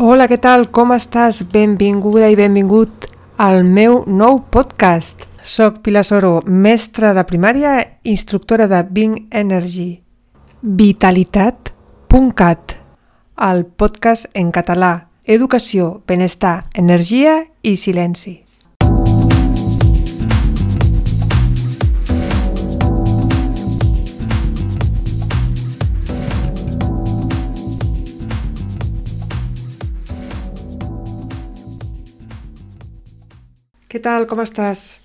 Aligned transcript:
Hola, 0.00 0.24
què 0.30 0.38
tal? 0.40 0.62
Com 0.72 0.94
estàs? 0.94 1.42
Benvinguda 1.52 2.30
i 2.32 2.36
benvingut 2.38 3.04
al 3.36 3.66
meu 3.68 3.98
nou 4.08 4.38
podcast. 4.48 5.26
Soc 5.44 5.84
Pilar 5.84 6.06
Soro, 6.08 6.40
mestra 6.48 7.12
de 7.12 7.20
primària, 7.28 8.00
instructora 8.08 8.64
de 8.64 8.80
Bing 8.96 9.28
Energy. 9.28 10.00
Vitalitat.cat, 10.62 12.76
el 13.52 13.68
podcast 13.76 14.32
en 14.32 14.48
català, 14.56 15.12
educació, 15.28 16.00
benestar, 16.08 16.64
energia 16.72 17.44
i 17.60 17.76
silenci. 17.76 18.49
Què 33.90 33.98
tal, 33.98 34.28
com 34.30 34.38
estàs? 34.38 35.00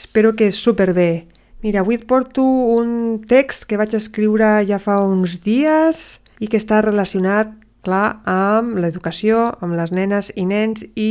Espero 0.00 0.30
que 0.32 0.46
superbé. 0.48 1.26
Mira, 1.60 1.82
avui 1.82 1.98
et 1.98 2.06
porto 2.08 2.40
un 2.40 3.18
text 3.28 3.66
que 3.68 3.76
vaig 3.76 3.92
escriure 3.92 4.62
ja 4.64 4.78
fa 4.80 4.94
uns 5.04 5.34
dies 5.44 6.22
i 6.40 6.46
que 6.48 6.56
està 6.56 6.78
relacionat, 6.80 7.50
clar, 7.84 8.22
amb 8.24 8.78
l'educació, 8.80 9.42
amb 9.60 9.76
les 9.76 9.92
nenes 9.92 10.30
i 10.40 10.46
nens 10.48 10.86
i 10.96 11.10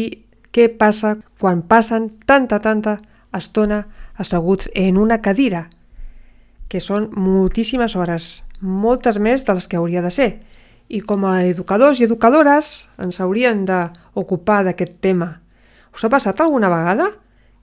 què 0.50 0.66
passa 0.74 1.20
quan 1.38 1.62
passen 1.62 2.08
tanta, 2.26 2.58
tanta 2.64 2.96
estona 3.38 3.84
asseguts 4.18 4.72
en 4.74 4.98
una 4.98 5.20
cadira, 5.22 5.68
que 6.66 6.82
són 6.82 7.12
moltíssimes 7.14 7.94
hores, 7.94 8.42
moltes 8.60 9.22
més 9.22 9.46
de 9.46 9.54
les 9.54 9.70
que 9.70 9.78
hauria 9.78 10.02
de 10.02 10.10
ser. 10.10 10.32
I 10.90 11.04
com 11.06 11.30
a 11.30 11.44
educadors 11.46 12.02
i 12.02 12.10
educadores 12.10 12.90
ens 12.98 13.22
haurien 13.22 13.68
d'ocupar 13.70 14.64
d'aquest 14.66 14.98
tema. 15.06 15.30
Us 16.00 16.06
ha 16.08 16.10
passat 16.10 16.40
alguna 16.40 16.70
vegada 16.72 17.10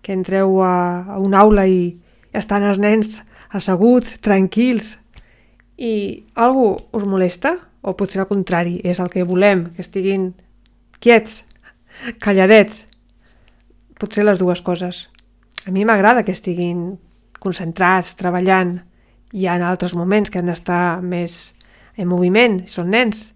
que 0.04 0.12
entreu 0.12 0.58
a, 0.60 1.08
a 1.08 1.14
una 1.16 1.38
aula 1.40 1.62
i 1.64 1.94
estan 2.36 2.66
els 2.68 2.76
nens 2.76 3.22
asseguts, 3.48 4.18
tranquils, 4.20 4.98
i 5.80 6.26
algú 6.36 6.74
us 6.92 7.06
molesta? 7.08 7.54
O 7.80 7.94
potser 7.96 8.20
al 8.20 8.28
contrari, 8.28 8.74
és 8.84 9.00
el 9.00 9.08
que 9.08 9.24
volem, 9.24 9.70
que 9.72 9.80
estiguin 9.80 10.34
quiets, 11.00 11.46
calladets. 12.20 12.84
Potser 13.96 14.26
les 14.28 14.36
dues 14.36 14.60
coses. 14.60 15.06
A 15.64 15.72
mi 15.72 15.86
m'agrada 15.88 16.26
que 16.26 16.36
estiguin 16.36 16.98
concentrats, 17.40 18.18
treballant. 18.20 18.82
Hi 19.32 19.48
ha 19.48 19.56
altres 19.64 19.96
moments 19.96 20.28
que 20.28 20.44
han 20.44 20.52
d'estar 20.52 21.00
més 21.00 21.54
en 21.96 22.12
moviment, 22.12 22.66
són 22.68 22.92
nens. 22.92 23.30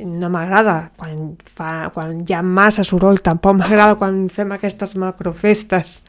No 0.00 0.30
m'agrada 0.32 0.92
quan, 0.96 1.34
fa, 1.44 1.90
quan 1.92 2.22
hi 2.24 2.32
ha 2.32 2.40
massa 2.42 2.84
soroll, 2.84 3.20
tampoc 3.20 3.58
m'agrada 3.58 3.98
quan 4.00 4.24
fem 4.32 4.54
aquestes 4.56 4.96
macrofestes. 4.96 6.02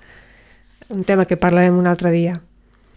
Un 0.93 1.03
tema 1.03 1.25
que 1.27 1.39
parlarem 1.39 1.75
un 1.77 1.89
altre 1.91 2.11
dia. 2.13 2.37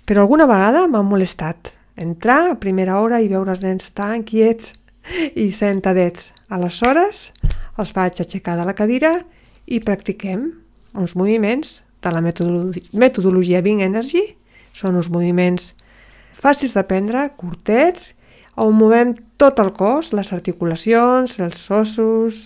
Però 0.06 0.22
alguna 0.22 0.46
vegada 0.46 0.84
m'ha 0.86 1.02
molestat 1.02 1.72
entrar 1.96 2.52
a 2.52 2.58
primera 2.60 3.00
hora 3.00 3.18
i 3.18 3.26
veure 3.28 3.50
els 3.50 3.64
nens 3.64 3.90
tan 3.96 4.22
quiets 4.22 4.76
i 5.34 5.48
sentadets. 5.50 6.30
Aleshores, 6.54 7.32
els 7.78 7.92
vaig 7.96 8.20
aixecar 8.22 8.54
de 8.58 8.66
la 8.68 8.76
cadira 8.78 9.16
i 9.66 9.80
practiquem 9.82 10.52
uns 10.94 11.16
moviments 11.18 11.80
de 12.02 12.12
la 12.14 12.22
metodologia, 12.22 13.62
Bing 13.64 13.82
Energy. 13.82 14.22
Són 14.76 14.94
uns 14.94 15.10
moviments 15.10 15.72
fàcils 16.36 16.76
d'aprendre, 16.76 17.30
curtets, 17.34 18.12
on 18.56 18.74
movem 18.76 19.14
tot 19.36 19.60
el 19.60 19.72
cos, 19.76 20.12
les 20.16 20.32
articulacions, 20.32 21.38
els 21.44 21.70
ossos, 21.70 22.40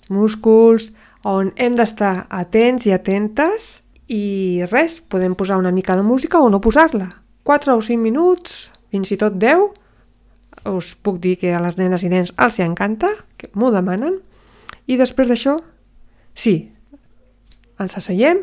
els 0.00 0.10
músculs, 0.10 0.90
on 1.24 1.52
hem 1.56 1.76
d'estar 1.78 2.26
atents 2.30 2.86
i 2.88 2.94
atentes 2.94 3.78
i 4.10 4.64
res, 4.70 4.98
podem 5.00 5.36
posar 5.38 5.60
una 5.60 5.72
mica 5.72 5.96
de 5.96 6.02
música 6.02 6.40
o 6.42 6.50
no 6.50 6.60
posar-la. 6.60 7.08
4 7.46 7.76
o 7.76 7.80
5 7.82 8.02
minuts, 8.02 8.70
fins 8.90 9.14
i 9.14 9.18
tot 9.18 9.38
10, 9.38 9.70
us 10.70 10.92
puc 10.94 11.18
dir 11.22 11.36
que 11.38 11.54
a 11.54 11.62
les 11.62 11.78
nenes 11.78 12.04
i 12.04 12.10
nens 12.10 12.34
els 12.38 12.58
hi 12.58 12.66
encanta, 12.66 13.10
que 13.38 13.50
m'ho 13.54 13.70
demanen, 13.74 14.18
i 14.86 14.98
després 14.98 15.30
d'això, 15.30 15.56
sí, 16.34 16.72
ens 17.80 17.96
asseiem 17.98 18.42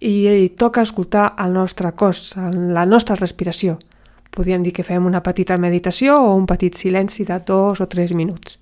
i, 0.00 0.14
i 0.46 0.48
toca 0.58 0.82
escoltar 0.82 1.32
el 1.42 1.54
nostre 1.54 1.92
cos, 1.98 2.32
la 2.36 2.86
nostra 2.86 3.18
respiració. 3.18 3.78
Podríem 4.32 4.64
dir 4.64 4.72
que 4.72 4.84
fem 4.86 5.04
una 5.04 5.20
petita 5.22 5.58
meditació 5.60 6.16
o 6.16 6.34
un 6.34 6.46
petit 6.48 6.78
silenci 6.80 7.26
de 7.28 7.36
dos 7.44 7.82
o 7.84 7.86
tres 7.86 8.14
minuts. 8.16 8.58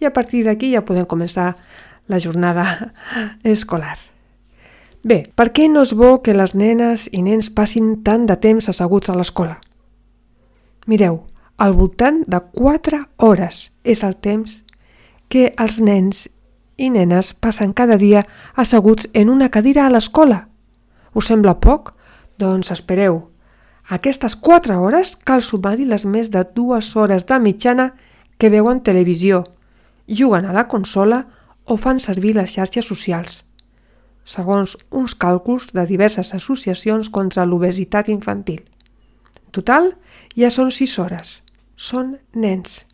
I 0.00 0.08
a 0.08 0.12
partir 0.16 0.44
d'aquí 0.46 0.72
ja 0.72 0.84
podem 0.84 1.04
començar 1.04 1.54
la 2.08 2.18
jornada 2.18 2.92
escolar. 3.44 3.98
Bé, 5.04 5.26
per 5.36 5.50
què 5.52 5.68
no 5.68 5.82
és 5.84 5.92
bo 5.92 6.22
que 6.24 6.32
les 6.32 6.54
nenes 6.56 7.10
i 7.12 7.20
nens 7.20 7.50
passin 7.52 7.98
tant 8.04 8.24
de 8.24 8.38
temps 8.40 8.70
asseguts 8.72 9.12
a 9.12 9.16
l'escola? 9.18 9.58
Mireu, 10.88 11.20
al 11.60 11.76
voltant 11.76 12.22
de 12.26 12.40
4 12.56 13.02
hores 13.20 13.68
és 13.84 14.00
el 14.02 14.16
temps 14.16 14.62
que 15.28 15.50
els 15.60 15.76
nens 15.84 16.24
i 16.80 16.88
nenes 16.90 17.34
passen 17.36 17.76
cada 17.76 18.00
dia 18.00 18.24
asseguts 18.56 19.10
en 19.12 19.28
una 19.28 19.50
cadira 19.52 19.84
a 19.84 19.92
l'escola. 19.92 20.46
Us 21.12 21.28
sembla 21.28 21.58
poc? 21.60 21.92
Doncs 22.40 22.72
espereu, 22.72 23.20
a 23.88 23.96
aquestes 23.96 24.36
4 24.36 24.80
hores 24.80 25.16
cal 25.16 25.42
sumar-hi 25.42 25.84
les 25.84 26.06
més 26.08 26.30
de 26.32 26.44
dues 26.56 26.94
hores 26.96 27.26
de 27.28 27.38
mitjana 27.38 27.92
que 28.38 28.48
veuen 28.50 28.80
televisió, 28.80 29.44
juguen 30.08 30.46
a 30.46 30.52
la 30.52 30.68
consola 30.68 31.26
o 31.64 31.76
fan 31.76 32.00
servir 32.00 32.34
les 32.36 32.56
xarxes 32.56 32.86
socials. 32.88 33.44
Segons 34.24 34.78
uns 34.90 35.12
càlculs 35.14 35.68
de 35.76 35.84
diverses 35.84 36.32
associacions 36.32 37.10
contra 37.12 37.44
l'obesitat 37.44 38.08
infantil. 38.08 38.64
En 39.44 39.52
total, 39.52 39.92
ja 40.36 40.48
són 40.50 40.72
6 40.72 40.98
hores. 40.98 41.42
Són 41.76 42.16
nens. 42.32 42.86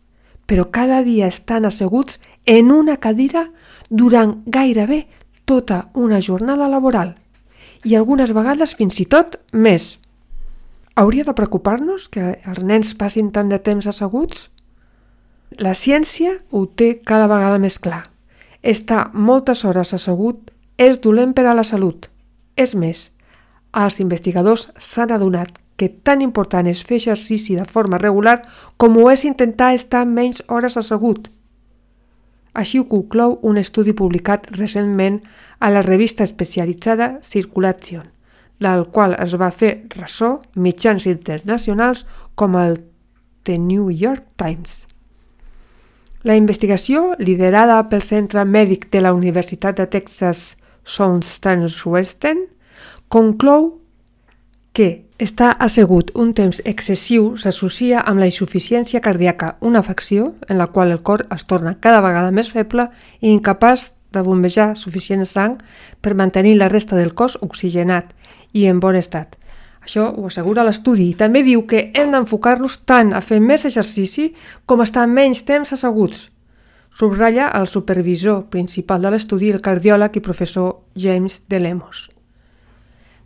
Però 0.51 0.67
cada 0.75 1.05
dia 1.07 1.29
estan 1.31 1.65
asseguts 1.65 2.19
en 2.47 2.73
una 2.75 2.97
cadira 2.99 3.47
durant 3.89 4.41
gairebé 4.47 5.07
tota 5.47 5.91
una 5.95 6.19
jornada 6.21 6.67
laboral 6.69 7.15
i 7.85 7.95
algunes 7.95 8.35
vegades 8.35 8.75
fins 8.75 8.99
i 9.01 9.07
tot 9.07 9.39
més. 9.53 10.00
Hauria 10.97 11.25
de 11.25 11.35
preocupar-nos 11.35 12.09
que 12.11 12.41
els 12.51 12.65
nens 12.67 12.95
passin 12.99 13.31
tant 13.31 13.49
de 13.49 13.61
temps 13.63 13.87
asseguts? 13.87 14.49
La 15.59 15.75
ciència 15.75 16.37
ho 16.51 16.67
té 16.67 16.97
cada 17.07 17.29
vegada 17.31 17.61
més 17.63 17.79
clar. 17.79 18.11
Estar 18.63 19.11
moltes 19.15 19.65
hores 19.65 19.95
assegut 19.95 20.51
és 20.79 21.01
dolent 21.01 21.33
per 21.35 21.47
a 21.47 21.55
la 21.55 21.65
salut. 21.65 22.11
És 22.57 22.75
més, 22.75 23.11
els 23.73 24.01
investigadors 24.03 24.69
s'han 24.79 25.15
adonat 25.15 25.55
que 25.79 25.89
tan 25.89 26.21
important 26.21 26.67
és 26.67 26.83
fer 26.85 26.99
exercici 26.99 27.57
de 27.57 27.65
forma 27.65 27.99
regular 27.99 28.41
com 28.77 28.99
ho 28.99 29.09
és 29.11 29.25
intentar 29.25 29.73
estar 29.75 30.05
menys 30.05 30.43
hores 30.49 30.77
assegut. 30.77 31.31
Així 32.53 32.83
ho 32.83 32.89
conclou 32.91 33.39
un 33.47 33.57
estudi 33.57 33.95
publicat 33.95 34.51
recentment 34.59 35.23
a 35.61 35.71
la 35.71 35.87
revista 35.87 36.27
especialitzada 36.27 37.15
Circulation 37.23 38.11
del 38.61 38.87
qual 38.93 39.17
es 39.19 39.35
va 39.41 39.51
fer 39.51 39.73
ressò 39.97 40.37
mitjans 40.55 41.09
internacionals 41.09 42.07
com 42.35 42.57
el 42.61 42.79
The 43.45 43.59
New 43.59 43.91
York 43.91 44.25
Times. 44.37 44.87
La 46.23 46.37
investigació, 46.37 47.15
liderada 47.19 47.81
pel 47.89 48.03
Centre 48.05 48.45
Mèdic 48.45 48.91
de 48.93 49.01
la 49.01 49.15
Universitat 49.17 49.79
de 49.81 49.87
Texas 49.89 50.59
Southwestern, 50.85 52.45
conclou 53.09 53.81
que 54.77 55.07
estar 55.19 55.57
assegut 55.59 56.13
un 56.15 56.35
temps 56.37 56.61
excessiu 56.65 57.35
s'associa 57.41 58.05
amb 58.05 58.21
la 58.21 58.29
insuficiència 58.29 59.01
cardíaca, 59.01 59.57
una 59.61 59.81
afecció 59.81 60.35
en 60.49 60.59
la 60.59 60.69
qual 60.69 60.93
el 60.93 61.03
cor 61.03 61.27
es 61.35 61.47
torna 61.49 61.79
cada 61.81 62.01
vegada 62.05 62.31
més 62.31 62.53
feble 62.53 62.91
i 63.21 63.33
incapaç 63.33 63.91
de 64.13 64.23
bombejar 64.27 64.75
suficient 64.77 65.25
sang 65.25 65.59
per 66.01 66.17
mantenir 66.19 66.57
la 66.59 66.69
resta 66.69 66.97
del 66.97 67.15
cos 67.15 67.39
oxigenat 67.41 68.15
i 68.53 68.67
en 68.67 68.81
bon 68.81 68.97
estat. 68.97 69.37
Això 69.81 70.11
ho 70.13 70.27
assegura 70.29 70.65
l'estudi 70.67 71.09
i 71.11 71.17
també 71.17 71.43
diu 71.43 71.65
que 71.67 71.89
hem 71.95 72.13
d'enfocar-nos 72.13 72.83
tant 72.85 73.15
a 73.17 73.23
fer 73.25 73.41
més 73.41 73.65
exercici 73.65 74.31
com 74.67 74.81
a 74.81 74.87
estar 74.89 75.07
menys 75.09 75.45
temps 75.49 75.73
asseguts. 75.73 76.29
Subratlla 76.93 77.49
el 77.57 77.69
supervisor 77.71 78.49
principal 78.51 79.03
de 79.03 79.15
l'estudi, 79.15 79.51
el 79.51 79.63
cardiòleg 79.65 80.19
i 80.19 80.25
professor 80.25 80.83
James 80.95 81.43
de 81.49 81.61
Lemos. 81.61 82.09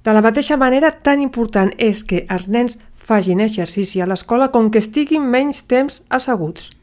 De 0.05 0.13
la 0.13 0.21
mateixa 0.21 0.59
manera, 0.61 0.91
tan 1.03 1.23
important 1.25 1.73
és 1.81 2.05
que 2.05 2.27
els 2.29 2.47
nens 2.47 2.77
fagin 2.95 3.41
exercici 3.41 4.01
a 4.01 4.07
l'escola 4.07 4.51
com 4.53 4.71
que 4.71 4.83
estiguin 4.85 5.25
menys 5.33 5.65
temps 5.69 6.03
asseguts. 6.09 6.74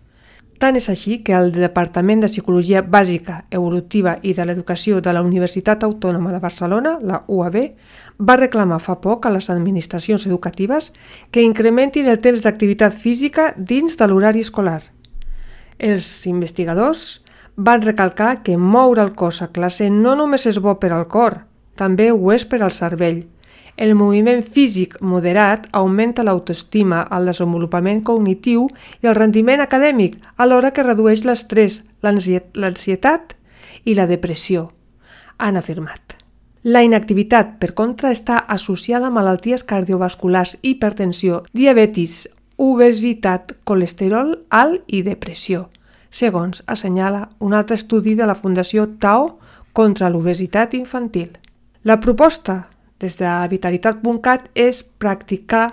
Tant 0.62 0.76
és 0.78 0.92
així 0.92 1.16
que 1.26 1.34
el 1.34 1.48
Departament 1.56 2.20
de 2.22 2.28
Psicologia 2.30 2.84
Bàsica, 2.86 3.40
Evolutiva 3.50 4.20
i 4.22 4.36
de 4.38 4.44
l'Educació 4.46 5.00
de 5.02 5.10
la 5.10 5.24
Universitat 5.26 5.82
Autònoma 5.88 6.30
de 6.30 6.42
Barcelona, 6.44 6.92
la 7.02 7.24
UAB, 7.26 7.58
va 8.22 8.36
reclamar 8.38 8.78
fa 8.78 9.00
poc 9.02 9.26
a 9.26 9.32
les 9.34 9.50
administracions 9.50 10.28
educatives 10.30 10.92
que 11.32 11.42
incrementin 11.42 12.12
el 12.14 12.22
temps 12.22 12.46
d'activitat 12.46 12.94
física 12.94 13.56
dins 13.58 13.98
de 13.98 14.06
l'horari 14.06 14.46
escolar. 14.46 14.84
Els 15.80 16.12
investigadors 16.30 17.24
van 17.58 17.82
recalcar 17.82 18.44
que 18.46 18.54
moure 18.54 19.02
el 19.02 19.16
cos 19.18 19.42
a 19.42 19.50
classe 19.50 19.90
no 19.90 20.14
només 20.14 20.46
és 20.46 20.62
bo 20.62 20.78
per 20.78 20.94
al 20.94 21.08
cor, 21.10 21.40
també 21.74 22.12
ho 22.14 22.36
és 22.38 22.46
per 22.46 22.62
al 22.62 22.70
cervell. 22.70 23.24
El 23.78 23.96
moviment 23.96 24.44
físic 24.44 24.98
moderat 25.02 25.68
augmenta 25.72 26.24
l'autoestima, 26.24 27.06
el 27.12 27.32
desenvolupament 27.32 28.04
cognitiu 28.04 28.68
i 29.02 29.08
el 29.08 29.16
rendiment 29.16 29.64
acadèmic, 29.64 30.18
alhora 30.38 30.72
que 30.72 30.86
redueix 30.86 31.26
l'estrès, 31.26 31.82
l'ansietat 32.02 33.36
i 33.86 33.96
la 33.98 34.08
depressió, 34.08 34.70
han 35.38 35.58
afirmat. 35.58 36.18
La 36.64 36.84
inactivitat, 36.86 37.58
per 37.58 37.74
contra, 37.74 38.12
està 38.14 38.38
associada 38.38 39.10
a 39.10 39.14
malalties 39.14 39.64
cardiovasculars, 39.66 40.58
hipertensió, 40.62 41.42
diabetis, 41.54 42.28
obesitat, 42.58 43.56
colesterol 43.66 44.36
alt 44.50 44.84
i 44.86 45.02
depressió 45.02 45.66
segons 46.12 46.62
assenyala 46.68 47.30
un 47.40 47.56
altre 47.56 47.80
estudi 47.80 48.14
de 48.16 48.28
la 48.28 48.36
Fundació 48.36 48.86
Tao 49.00 49.40
contra 49.74 50.12
l'obesitat 50.12 50.76
infantil. 50.76 51.32
La 51.84 52.00
proposta 52.00 52.68
des 53.02 53.18
de 53.18 53.32
vitalitat.cat 53.50 54.50
és 54.54 54.84
practicar 55.02 55.68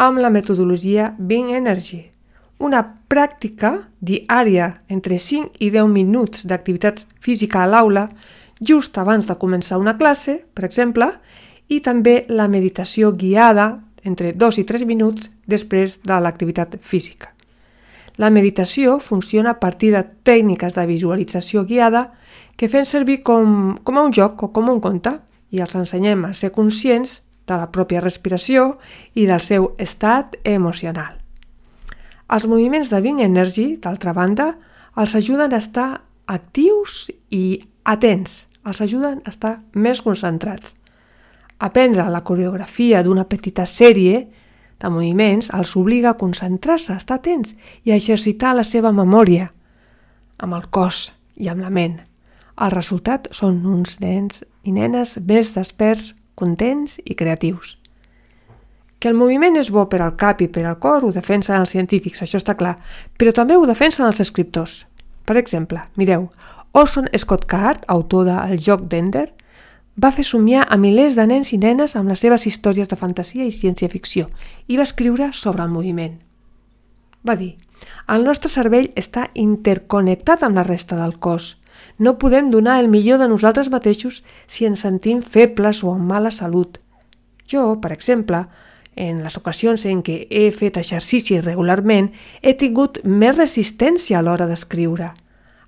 amb 0.00 0.18
la 0.22 0.30
metodologia 0.30 1.10
Being 1.18 1.50
Energy, 1.58 2.04
una 2.58 2.80
pràctica 3.08 3.72
diària 4.00 4.82
entre 4.88 5.18
5 5.18 5.58
i 5.60 5.70
10 5.72 5.90
minuts 5.92 6.46
d'activitat 6.46 7.04
física 7.20 7.64
a 7.64 7.68
l'aula 7.68 8.06
just 8.60 8.96
abans 8.98 9.26
de 9.26 9.36
començar 9.40 9.80
una 9.80 9.96
classe, 9.96 10.38
per 10.54 10.64
exemple, 10.68 11.08
i 11.68 11.80
també 11.80 12.24
la 12.28 12.48
meditació 12.48 13.12
guiada 13.12 13.80
entre 14.04 14.32
2 14.32 14.60
i 14.60 14.64
3 14.64 14.84
minuts 14.88 15.30
després 15.46 16.00
de 16.04 16.20
l'activitat 16.20 16.76
física. 16.80 17.32
La 18.20 18.28
meditació 18.30 18.98
funciona 19.00 19.54
a 19.54 19.60
partir 19.60 19.94
de 19.94 20.02
tècniques 20.24 20.74
de 20.76 20.84
visualització 20.86 21.64
guiada 21.64 22.10
que 22.56 22.68
fem 22.68 22.84
servir 22.84 23.22
com, 23.24 23.78
com 23.84 23.96
a 23.96 24.04
un 24.04 24.12
joc 24.12 24.42
o 24.44 24.50
com 24.52 24.68
un 24.68 24.80
conte 24.80 25.14
i 25.50 25.60
els 25.60 25.74
ensenyem 25.74 26.24
a 26.24 26.32
ser 26.32 26.52
conscients 26.54 27.20
de 27.46 27.56
la 27.58 27.70
pròpia 27.74 28.02
respiració 28.02 28.78
i 29.14 29.26
del 29.26 29.42
seu 29.42 29.72
estat 29.78 30.36
emocional. 30.44 31.18
Els 32.30 32.46
moviments 32.46 32.90
de 32.92 33.00
Bing 33.02 33.20
Energy, 33.24 33.74
d'altra 33.82 34.14
banda, 34.14 34.52
els 34.96 35.14
ajuden 35.18 35.52
a 35.52 35.58
estar 35.58 35.88
actius 36.30 37.08
i 37.34 37.58
atents, 37.84 38.46
els 38.66 38.80
ajuden 38.84 39.18
a 39.24 39.32
estar 39.34 39.56
més 39.74 40.02
concentrats. 40.02 40.76
Aprendre 41.58 42.06
la 42.08 42.22
coreografia 42.24 43.02
d'una 43.02 43.26
petita 43.28 43.66
sèrie 43.66 44.28
de 44.80 44.88
moviments 44.88 45.50
els 45.52 45.74
obliga 45.76 46.14
a 46.14 46.18
concentrar-se, 46.20 46.94
a 46.94 47.00
estar 47.02 47.18
atents 47.18 47.56
i 47.84 47.90
a 47.92 47.98
exercitar 47.98 48.54
la 48.56 48.64
seva 48.64 48.92
memòria 48.92 49.50
amb 50.40 50.56
el 50.56 50.70
cos 50.72 51.10
i 51.36 51.50
amb 51.52 51.66
la 51.66 51.70
ment. 51.70 51.98
El 52.60 52.72
resultat 52.74 53.30
són 53.32 53.62
uns 53.66 53.98
nens 54.02 54.42
i 54.64 54.72
nenes 54.76 55.16
més 55.26 55.54
desperts, 55.56 56.14
contents 56.36 56.98
i 57.04 57.16
creatius. 57.16 57.76
Que 59.00 59.08
el 59.08 59.16
moviment 59.16 59.56
és 59.56 59.70
bo 59.72 59.86
per 59.88 60.02
al 60.04 60.16
cap 60.20 60.42
i 60.44 60.48
per 60.52 60.66
al 60.68 60.76
cor 60.78 61.06
ho 61.06 61.12
defensen 61.12 61.56
els 61.56 61.72
científics, 61.72 62.20
això 62.20 62.36
està 62.36 62.52
clar, 62.56 62.76
però 63.16 63.32
també 63.32 63.56
ho 63.56 63.64
defensen 63.68 64.04
els 64.06 64.20
escriptors. 64.20 64.84
Per 65.24 65.38
exemple, 65.40 65.80
mireu, 65.96 66.28
Orson 66.72 67.08
Scott 67.16 67.46
Card, 67.48 67.86
autor 67.88 68.26
de 68.28 68.36
El 68.52 68.60
joc 68.60 68.84
d'Ender, 68.92 69.30
va 69.96 70.12
fer 70.12 70.24
somiar 70.24 70.66
a 70.68 70.76
milers 70.76 71.16
de 71.16 71.26
nens 71.26 71.52
i 71.52 71.58
nenes 71.58 71.96
amb 71.96 72.12
les 72.12 72.20
seves 72.20 72.46
històries 72.46 72.88
de 72.88 72.96
fantasia 72.96 73.44
i 73.44 73.52
ciència-ficció 73.52 74.28
i 74.68 74.76
va 74.76 74.86
escriure 74.86 75.32
sobre 75.32 75.64
el 75.64 75.72
moviment. 75.72 76.18
Va 77.26 77.36
dir, 77.36 77.56
el 78.08 78.24
nostre 78.24 78.48
cervell 78.52 78.90
està 78.96 79.26
interconnectat 79.34 80.44
amb 80.46 80.60
la 80.60 80.64
resta 80.64 80.96
del 80.96 81.18
cos. 81.18 81.56
No 81.98 82.18
podem 82.18 82.50
donar 82.50 82.80
el 82.80 82.88
millor 82.88 83.18
de 83.20 83.28
nosaltres 83.28 83.70
mateixos 83.70 84.22
si 84.46 84.66
ens 84.66 84.82
sentim 84.86 85.22
febles 85.22 85.84
o 85.84 85.94
amb 85.94 86.10
mala 86.10 86.30
salut. 86.30 86.78
Jo, 87.50 87.80
per 87.80 87.92
exemple, 87.92 88.44
en 88.96 89.22
les 89.24 89.36
ocasions 89.38 89.86
en 89.86 90.02
què 90.06 90.26
he 90.30 90.50
fet 90.52 90.76
exercici 90.80 91.40
regularment, 91.40 92.10
he 92.42 92.54
tingut 92.54 93.00
més 93.04 93.36
resistència 93.36 94.18
a 94.18 94.22
l'hora 94.22 94.46
d'escriure. 94.50 95.12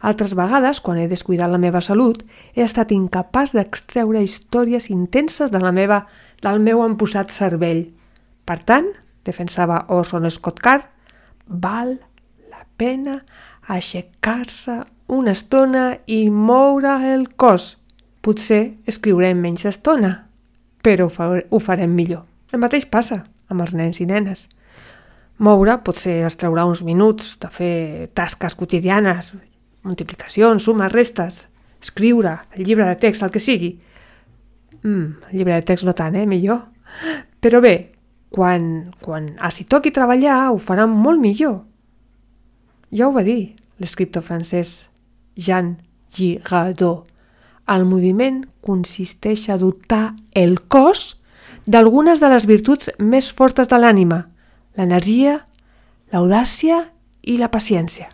Altres 0.02 0.34
vegades, 0.34 0.80
quan 0.82 0.98
he 0.98 1.06
descuidat 1.06 1.50
la 1.50 1.60
meva 1.62 1.80
salut, 1.80 2.24
he 2.54 2.64
estat 2.64 2.90
incapaç 2.90 3.54
d'extreure 3.54 4.22
històries 4.22 4.90
intenses 4.90 5.52
de 5.54 5.60
la 5.62 5.70
meva, 5.70 6.06
del 6.42 6.58
meu 6.58 6.82
emposat 6.82 7.30
cervell. 7.30 7.84
Per 8.44 8.58
tant, 8.66 8.88
defensava 9.22 9.84
Orson 9.94 10.26
Scott 10.30 10.58
Card, 10.58 10.88
val 11.46 11.94
la 12.50 12.66
pena 12.76 13.20
aixecar-se 13.70 14.80
una 15.12 15.34
estona 15.36 15.98
i 16.06 16.30
moure 16.30 16.96
el 17.12 17.28
cos. 17.36 17.76
Potser 18.22 18.78
escriurem 18.88 19.40
menys 19.42 19.66
estona, 19.68 20.12
però 20.82 21.08
ho 21.08 21.60
farem 21.60 21.94
millor. 21.94 22.24
El 22.52 22.62
mateix 22.62 22.86
passa 22.88 23.22
amb 23.50 23.64
els 23.64 23.74
nens 23.76 24.00
i 24.00 24.06
nenes. 24.08 24.46
Moure 25.42 25.78
potser 25.84 26.20
es 26.26 26.36
traurà 26.38 26.64
uns 26.68 26.84
minuts 26.86 27.34
de 27.42 27.50
fer 27.50 27.74
tasques 28.14 28.54
quotidianes, 28.54 29.32
multiplicacions, 29.82 30.62
sumes, 30.62 30.92
restes, 30.92 31.46
escriure, 31.82 32.36
el 32.54 32.64
llibre 32.64 32.86
de 32.86 32.96
text, 33.02 33.24
el 33.26 33.32
que 33.34 33.42
sigui. 33.42 33.72
Mm, 34.82 35.08
el 35.30 35.36
llibre 35.36 35.58
de 35.58 35.66
text 35.66 35.84
no 35.84 35.96
tant, 35.98 36.14
eh? 36.16 36.28
Millor. 36.30 36.62
Però 37.42 37.60
bé, 37.60 37.74
quan, 38.30 38.94
quan 39.02 39.26
els 39.34 39.60
hi 39.60 39.66
toqui 39.66 39.90
treballar 39.92 40.52
ho 40.52 40.62
faran 40.62 40.94
molt 40.94 41.20
millor. 41.20 41.58
Ja 42.94 43.08
ho 43.08 43.12
va 43.16 43.26
dir 43.26 43.56
l'escriptor 43.82 44.22
francès 44.22 44.91
Jean 45.36 45.76
Girardot. 46.12 47.06
El 47.72 47.84
moviment 47.86 48.42
consisteix 48.60 49.46
a 49.48 49.56
dotar 49.58 50.14
el 50.34 50.58
cos 50.68 51.22
d'algunes 51.66 52.20
de 52.20 52.30
les 52.32 52.46
virtuts 52.46 52.90
més 52.98 53.30
fortes 53.32 53.70
de 53.70 53.78
l'ànima, 53.78 54.24
l'energia, 54.76 55.38
l'audàcia 56.12 56.82
i 57.22 57.38
la 57.38 57.50
paciència. 57.52 58.10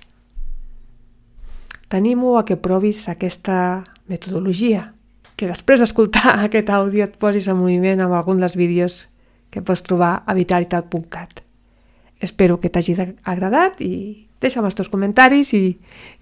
T'animo 1.88 2.36
a 2.36 2.44
que 2.44 2.58
provis 2.60 3.06
aquesta 3.08 3.84
metodologia, 4.08 4.92
que 5.36 5.48
després 5.48 5.80
d'escoltar 5.80 6.36
aquest 6.46 6.70
àudio 6.70 7.08
et 7.08 7.16
posis 7.16 7.48
en 7.48 7.56
moviment 7.56 8.04
amb 8.04 8.18
algun 8.18 8.44
dels 8.44 8.56
vídeos 8.58 9.06
que 9.50 9.64
pots 9.64 9.82
trobar 9.86 10.22
a 10.26 10.36
vitalitat.cat. 10.36 11.40
Espero 12.20 12.58
que 12.60 12.68
t'hagi 12.68 12.96
agradat 13.24 13.80
i 13.80 14.27
deixa'm 14.40 14.66
els 14.68 14.78
teus 14.78 14.90
comentaris 14.92 15.52
i, 15.56 15.62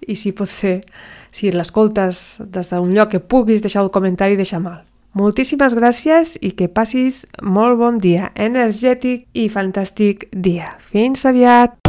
i 0.07 0.15
si 0.15 0.33
pot 0.35 0.51
ser, 0.51 0.81
si 1.31 1.51
l'escoltes 1.51 2.41
des 2.41 2.71
d'un 2.73 2.93
lloc 2.93 3.13
que 3.15 3.23
puguis 3.23 3.61
deixar 3.61 3.85
un 3.85 3.93
comentari, 3.93 4.39
deixa 4.39 4.59
mal. 4.59 4.83
Moltíssimes 5.17 5.73
gràcies 5.73 6.35
i 6.45 6.51
que 6.53 6.67
passis 6.69 7.23
molt 7.41 7.79
bon 7.79 7.97
dia, 7.97 8.31
energètic 8.35 9.25
i 9.33 9.49
fantàstic 9.49 10.29
dia. 10.31 10.75
Fins 10.77 11.25
aviat! 11.25 11.86